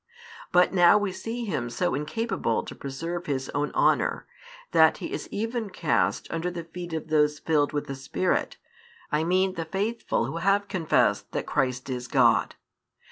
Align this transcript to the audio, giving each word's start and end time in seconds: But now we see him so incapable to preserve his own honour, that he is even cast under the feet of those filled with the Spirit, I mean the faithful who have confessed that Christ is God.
But 0.51 0.73
now 0.73 0.97
we 0.97 1.11
see 1.11 1.45
him 1.45 1.69
so 1.69 1.93
incapable 1.93 2.63
to 2.63 2.73
preserve 2.73 3.27
his 3.27 3.49
own 3.49 3.71
honour, 3.75 4.25
that 4.71 4.97
he 4.97 5.11
is 5.13 5.29
even 5.29 5.69
cast 5.69 6.25
under 6.31 6.49
the 6.49 6.63
feet 6.63 6.91
of 6.93 7.09
those 7.09 7.37
filled 7.37 7.71
with 7.71 7.85
the 7.85 7.93
Spirit, 7.93 8.57
I 9.11 9.23
mean 9.23 9.53
the 9.53 9.63
faithful 9.65 10.25
who 10.25 10.37
have 10.37 10.67
confessed 10.67 11.31
that 11.33 11.45
Christ 11.45 11.87
is 11.87 12.07
God. 12.07 12.55